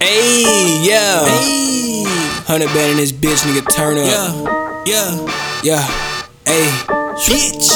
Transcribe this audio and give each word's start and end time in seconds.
Ayy, 0.00 0.86
yeah. 0.86 1.24
Hey, 1.26 2.04
Hundred 2.46 2.68
band 2.68 2.92
in 2.92 2.96
this 2.98 3.12
bitch, 3.12 3.42
nigga, 3.44 3.66
turn 3.74 3.98
up. 3.98 4.06
yeah, 4.06 4.84
yeah, 4.86 5.62
Yeah. 5.62 5.88
Ayy. 6.44 6.70
bitch. 7.26 7.68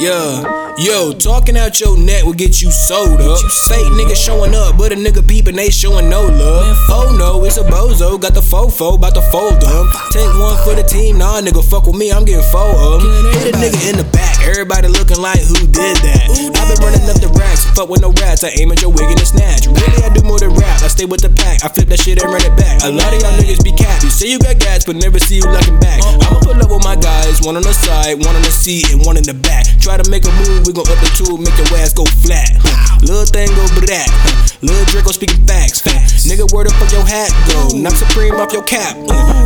Yeah. 0.00 0.58
Yo, 0.78 1.12
talking 1.12 1.56
out 1.56 1.78
your 1.80 1.96
neck 1.98 2.24
will 2.24 2.32
get 2.32 2.60
you 2.62 2.70
sold 2.72 3.20
up. 3.20 3.38
you 3.42 3.48
Fake 3.68 3.86
nigga 3.92 4.16
showing 4.16 4.54
up, 4.54 4.76
but 4.78 4.90
a 4.90 4.96
nigga 4.96 5.20
peeping, 5.28 5.54
they 5.54 5.68
showing 5.70 6.08
no 6.08 6.22
love. 6.26 6.76
Oh 6.88 7.14
no, 7.18 7.44
it's 7.44 7.58
a 7.58 7.62
bozo, 7.62 8.18
got 8.18 8.32
the 8.34 8.40
fofo, 8.40 8.98
bout 8.98 9.14
to 9.14 9.20
fold 9.30 9.62
up. 9.62 9.86
Take 10.10 10.32
one 10.40 10.56
for 10.64 10.74
the 10.74 10.82
team, 10.82 11.18
nah 11.18 11.40
nigga, 11.42 11.62
fuck 11.62 11.86
with 11.86 11.94
me, 11.94 12.10
I'm 12.10 12.24
getting 12.24 12.42
four 12.50 12.72
of 12.74 13.04
'em. 13.04 13.32
Hit 13.32 13.54
a 13.54 13.58
nigga 13.58 13.90
in 13.90 13.96
the 13.98 14.04
back, 14.04 14.31
everybody 14.44 14.88
looking 14.88 15.20
like 15.20 15.40
who 15.40 15.66
did 15.70 15.96
that. 16.02 16.26
i 16.30 16.60
been 16.66 16.80
running 16.82 17.06
up 17.06 17.18
the 17.18 17.30
racks, 17.38 17.66
fuck 17.72 17.88
with 17.88 18.02
no 18.02 18.10
rats, 18.22 18.44
I 18.44 18.50
aim 18.58 18.72
at 18.72 18.82
your 18.82 18.90
wig 18.90 19.08
and 19.10 19.20
a 19.20 19.26
snatch. 19.26 19.66
Really, 19.66 20.00
I 20.02 20.10
do 20.10 20.22
more 20.26 20.38
than 20.38 20.54
rap, 20.54 20.82
I 20.82 20.88
stay 20.88 21.04
with 21.04 21.22
the 21.22 21.30
pack, 21.30 21.64
I 21.64 21.68
flip 21.68 21.88
that 21.88 22.00
shit 22.00 22.22
and 22.22 22.30
run 22.30 22.42
it 22.42 22.54
back. 22.58 22.82
A 22.82 22.90
lot 22.90 23.14
of 23.14 23.22
y'all 23.22 23.34
niggas 23.38 23.62
be 23.62 23.72
capped, 23.72 24.02
you 24.02 24.10
say 24.10 24.30
you 24.30 24.38
got 24.38 24.58
gas, 24.58 24.84
but 24.84 24.96
never 24.96 25.18
see 25.18 25.38
you 25.38 25.46
looking 25.46 25.78
back. 25.78 26.02
I'ma 26.02 26.40
pull 26.42 26.58
up 26.58 26.70
with 26.70 26.84
my 26.84 26.96
guys, 26.96 27.42
one 27.42 27.56
on 27.56 27.62
the 27.62 27.74
side, 27.74 28.18
one 28.22 28.34
on 28.34 28.42
the 28.42 28.54
seat, 28.54 28.90
and 28.90 29.04
one 29.06 29.16
in 29.16 29.24
the 29.24 29.34
back. 29.34 29.66
Try 29.78 29.96
to 29.96 30.06
make 30.10 30.24
a 30.26 30.32
move, 30.44 30.66
we 30.66 30.72
gon' 30.72 30.86
up 30.90 30.98
the 30.98 31.10
two, 31.14 31.38
make 31.38 31.54
your 31.58 31.70
ass 31.78 31.94
go 31.94 32.04
flat. 32.22 32.54
Little 33.02 33.26
thing 33.26 33.50
go 33.58 33.66
brat. 33.82 34.06
Huh. 34.06 34.54
Little 34.62 34.86
Draco 34.86 35.10
speaking 35.10 35.42
facts. 35.44 35.82
Huh. 35.82 35.90
Nigga, 36.30 36.46
where 36.54 36.62
the 36.62 36.70
fuck 36.78 36.92
your 36.94 37.02
hat 37.02 37.34
go? 37.50 37.74
Knock 37.74 37.98
Supreme 37.98 38.38
off 38.38 38.52
your 38.52 38.62
cap. 38.62 38.94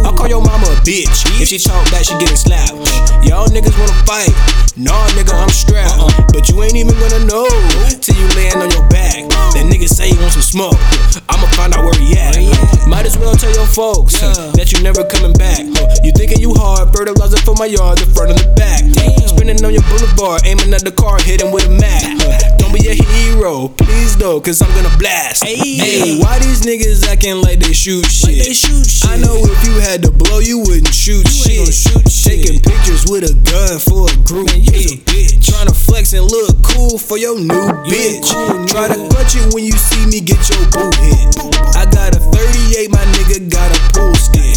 I'll 0.05 0.13
call 0.13 0.29
your 0.29 0.45
mama 0.45 0.69
a 0.69 0.77
bitch. 0.85 1.25
If 1.41 1.49
she 1.49 1.57
talk 1.57 1.89
back, 1.91 2.05
she 2.05 2.13
getting 2.21 2.37
slapped. 2.37 2.77
Y'all 3.25 3.49
niggas 3.49 3.73
wanna 3.81 3.97
fight. 4.05 4.66
Nah, 4.77 5.09
nigga, 5.17 5.33
I'm 5.33 5.49
strapped. 5.49 5.97
Uh-uh. 5.97 6.29
But 6.37 6.51
you 6.53 6.63
ain't 6.63 6.77
even 6.77 6.93
gonna 7.01 7.25
know 7.25 7.49
till 7.97 8.13
you 8.13 8.29
land 8.37 8.61
on 8.61 8.69
your 8.69 8.85
back. 8.93 9.25
That 9.57 9.65
nigga 9.65 9.89
say 9.89 10.13
he 10.13 10.17
want 10.21 10.37
some 10.37 10.45
smoke. 10.45 10.77
I'ma 11.33 11.49
find 11.57 11.73
out 11.73 11.81
where 11.81 11.97
he 11.97 12.13
at. 12.13 12.37
Might 12.85 13.09
as 13.09 13.17
well 13.17 13.33
tell 13.33 13.49
your 13.57 13.65
folks 13.65 14.21
huh, 14.21 14.53
that 14.53 14.77
you 14.77 14.83
never 14.85 15.01
coming 15.09 15.33
back. 15.33 15.65
Huh. 15.65 16.05
You 16.05 16.13
thinking 16.13 16.45
you 16.45 16.53
hard, 16.53 16.93
fertilizer 16.93 17.41
for 17.41 17.57
my 17.57 17.65
yard, 17.65 18.05
the 18.05 18.07
front 18.13 18.37
and 18.37 18.39
the 18.39 18.53
back. 18.53 18.85
Huh. 18.85 19.33
Spinning 19.33 19.65
on 19.65 19.73
your 19.73 19.81
boulevard, 19.89 20.45
aiming 20.45 20.69
at 20.77 20.85
the 20.85 20.93
car, 20.93 21.17
hitting 21.25 21.49
with 21.57 21.65
a 21.65 21.73
Mac. 21.73 22.05
Uh, 22.21 22.37
don't 22.61 22.69
be 22.77 22.85
a 22.85 22.93
hero, 22.93 23.73
please 23.81 23.96
though, 24.19 24.41
cause 24.41 24.61
I'm 24.63 24.73
gonna 24.75 24.95
blast. 24.99 25.45
Hey. 25.45 25.57
Hey, 25.57 26.19
why 26.21 26.39
these 26.39 26.63
niggas 26.63 27.07
acting 27.09 27.41
like 27.41 27.61
they 27.61 27.73
shoot 27.73 28.05
shit? 28.07 28.37
they 28.45 28.53
shoot 28.53 28.85
shit. 28.85 29.11
I 29.11 29.17
know 29.17 29.37
if 29.37 29.61
you 29.65 29.79
had 29.81 30.03
to 30.03 30.11
blow, 30.11 30.39
you 30.41 30.59
wouldn't 30.61 30.93
shoot 30.93 31.25
You 31.25 31.67
shit. 31.67 31.75
shoot 31.75 32.05
shit. 32.11 32.45
Taking 32.45 32.61
pictures 32.61 33.07
with 33.09 33.25
a 33.25 33.35
gun 33.47 33.79
for 33.79 34.09
a 34.09 34.17
group. 34.25 34.49
Man, 34.49 34.61
you's 34.61 34.93
a 34.93 34.97
bitch. 35.05 35.45
Trying 35.47 35.69
to 35.69 35.75
flex 35.75 36.13
and 36.13 36.25
look 36.25 36.57
cool 36.63 36.99
for 36.99 37.19
your 37.19 37.39
new 37.39 37.67
bitch. 37.89 38.27
cool, 38.33 38.67
Try 38.67 38.89
to 38.89 38.99
clutch 39.09 39.37
it 39.37 39.55
when 39.55 39.65
you 39.65 39.73
see 39.73 40.05
me 40.07 40.21
get 40.21 40.41
your 40.51 40.65
boot 40.73 40.95
hit. 40.97 41.37
I 41.77 41.85
got 41.87 42.17
a 42.17 42.21
38, 42.21 42.91
my 42.91 43.05
nigga 43.17 43.51
got 43.51 43.69
a 43.71 43.79
pool 43.93 44.15
stick. 44.15 44.57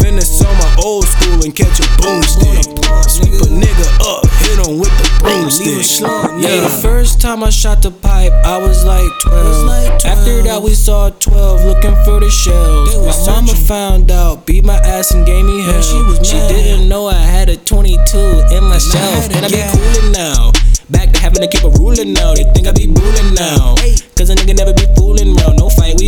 Finish 0.00 0.40
on 0.42 0.54
my 0.58 0.70
old 0.82 1.06
school 1.06 1.44
and 1.44 1.54
catch 1.54 1.78
a 1.80 1.86
boomstick. 2.00 2.71
Sweep 3.08 3.34
a 3.34 3.48
nigga 3.52 3.86
up, 4.02 4.24
hit 4.44 4.66
him 4.66 4.78
with 4.78 4.90
the 4.98 5.06
oh, 5.24 5.42
broomstick. 5.42 6.00
Yeah, 6.42 6.60
the 6.60 6.78
first 6.82 7.20
time 7.20 7.42
I 7.42 7.50
shot 7.50 7.82
the 7.82 7.90
pipe, 7.90 8.32
I 8.44 8.58
was 8.58 8.84
like 8.84 9.10
12. 9.22 10.04
After 10.04 10.42
that, 10.42 10.60
we 10.62 10.74
saw 10.74 11.10
12 11.10 11.64
looking 11.64 11.94
for 12.04 12.20
the 12.20 12.30
shells. 12.30 12.90
They 12.92 12.98
My 13.00 13.06
was 13.06 13.26
mama 13.26 13.54
found 13.54 14.10
out, 14.10 14.46
beat 14.46 14.64
my 14.64 14.76
ass 14.78 15.12
and 15.12 15.26
gave 15.26 15.44
me 15.44 15.62
hell. 15.62 15.82
she 15.82 15.96
was 16.02 16.26
She 16.26 16.36
mad. 16.36 16.48
didn't 16.48 16.88
know 16.88 17.06
I 17.06 17.14
had 17.14 17.48
a 17.48 17.56
22 17.56 18.18
in 18.56 18.64
my 18.64 18.78
shelf. 18.78 19.26
And 19.34 19.44
I 19.44 19.48
it, 19.48 19.52
be 19.52 19.58
yeah. 19.58 19.72
coolin' 19.72 20.12
now. 20.12 20.52
Back 20.90 21.12
to 21.12 21.20
having 21.20 21.40
to 21.42 21.48
keep 21.48 21.64
a 21.64 21.70
ruling 21.70 22.12
now. 22.12 22.34
They 22.34 22.44
think 22.52 22.66
I 22.66 22.72
be 22.72 22.86
ruling 22.86 23.34
now. 23.34 23.74
Cause 24.16 24.30
a 24.30 24.34
nigga 24.36 24.54
never 24.56 24.72
be 24.74 24.86
fooling 24.94 25.34
round. 25.36 25.58
No 25.58 25.68
fight, 25.68 25.98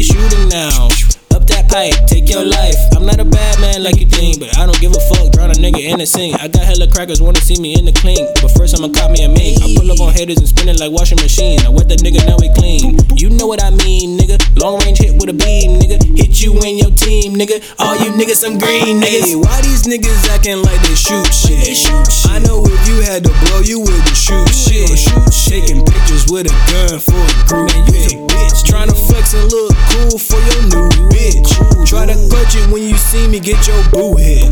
in 5.94 6.00
the 6.00 6.06
sink. 6.06 6.34
I 6.42 6.48
got 6.48 6.66
hella 6.66 6.90
crackers 6.90 7.22
wanna 7.22 7.38
see 7.38 7.54
me 7.62 7.78
in 7.78 7.86
the 7.86 7.94
clink. 7.94 8.26
But 8.42 8.50
first 8.58 8.74
I'ma 8.74 8.90
cop 8.90 9.14
me 9.14 9.22
a 9.22 9.30
mink. 9.30 9.62
I 9.62 9.70
pull 9.78 9.86
up 9.94 10.02
on 10.02 10.12
haters 10.12 10.38
and 10.42 10.48
spin 10.50 10.68
it 10.68 10.82
like 10.82 10.90
washing 10.90 11.22
machine. 11.22 11.62
I 11.62 11.70
wet 11.70 11.86
the 11.86 11.94
nigga, 12.02 12.26
now 12.26 12.34
we 12.36 12.50
clean. 12.50 12.98
You 13.14 13.30
know 13.30 13.46
what 13.46 13.62
I 13.62 13.70
mean, 13.70 14.18
nigga. 14.18 14.42
Long 14.58 14.82
range 14.82 14.98
hit 14.98 15.14
with 15.14 15.30
a 15.30 15.36
beam, 15.38 15.78
nigga. 15.78 16.02
Hit 16.18 16.42
you 16.42 16.58
and 16.66 16.74
your 16.74 16.90
team, 16.98 17.38
nigga. 17.38 17.62
All 17.78 17.94
you 18.02 18.10
niggas 18.18 18.42
some 18.42 18.58
green 18.58 18.98
niggas. 18.98 19.30
Hey, 19.30 19.38
why 19.38 19.54
these 19.62 19.86
niggas 19.86 20.26
acting 20.34 20.66
like 20.66 20.82
they 20.82 20.98
shoot 20.98 21.30
shit? 21.30 21.62
they 21.62 21.78
shoot 21.78 22.10
shit. 22.10 22.30
I 22.30 22.42
know 22.42 22.66
if 22.66 22.80
you 22.90 22.98
had 23.06 23.22
to 23.22 23.32
blow, 23.46 23.62
you 23.62 23.78
wouldn't 23.78 24.18
shoot 24.18 24.50
shit. 24.50 24.90
gonna 24.90 24.98
shoot 24.98 25.30
shit. 25.30 25.62
Taking 25.62 25.86
pictures 25.86 26.26
with 26.26 26.50
a 26.50 26.54
gun 26.74 26.98
for 26.98 27.22
a 27.22 27.34
group. 27.46 27.70
Man, 27.70 27.86
you's 27.86 28.10
a 28.10 28.18
bitch, 28.26 28.66
Trying 28.66 28.90
to 28.90 28.98
flex 28.98 29.38
and 29.38 29.46
look 29.46 29.70
cool 29.94 30.18
for 30.18 30.42
your 30.42 30.62
new 30.74 30.90
bitch. 31.14 31.54
Try 31.86 32.10
to 32.10 32.18
clutch 32.26 32.58
it 32.58 32.66
when 32.74 32.82
you 32.82 32.98
see 32.98 33.28
me 33.28 33.38
get 33.38 33.62
your 33.70 33.78
boo 33.94 34.18
hit. 34.18 34.50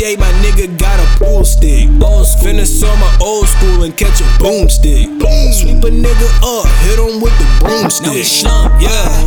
38, 0.00 0.18
my 0.18 0.32
nigga 0.40 0.78
got 0.78 0.98
a 0.98 1.18
pool 1.22 1.44
stick. 1.44 1.88
Finish 2.42 2.82
on 2.82 2.98
my 2.98 3.18
old 3.20 3.46
school 3.46 3.82
and 3.82 3.94
catch 3.94 4.20
a 4.20 4.24
boomstick. 4.40 5.06
Boom. 5.20 5.52
Sweep 5.52 5.84
a 5.84 5.90
nigga 5.90 6.28
up, 6.40 6.66
hit 6.84 6.98
him 6.98 7.20
with 7.20 7.36
the 7.36 7.44
broomstick. 7.60 8.12
he 8.12 8.22
slump, 8.22 8.80
yeah. 8.80 9.24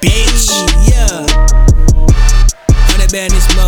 Bitch. 0.00 0.48
yeah. 0.88 1.26
Hundred 2.88 3.12
band 3.12 3.32
this 3.32 3.46
motherfucking 3.48 3.58
bitch. 3.58 3.59